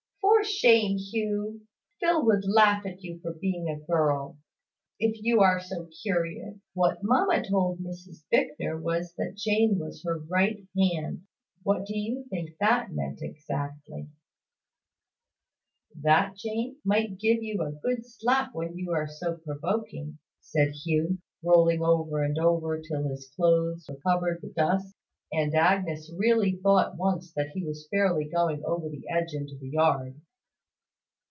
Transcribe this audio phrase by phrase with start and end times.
[0.19, 1.61] "For shame, Hugh!
[1.99, 4.39] Phil would laugh at you for being a girl
[4.99, 6.57] if you are so curious.
[6.73, 11.25] What mamma told Mrs Bicknor was that Jane was her right hand.
[11.61, 14.09] What do you think that meant exactly?"
[15.95, 21.19] "That Jane might give you a good slap when you are so provoking," said Hugh,
[21.43, 24.95] rolling over and over, till his clothes were covered with dust,
[25.31, 29.69] and Agnes really thought once that he was fairly going over the edge into the
[29.69, 30.19] yard.